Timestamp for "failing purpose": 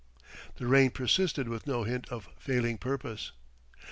2.39-3.33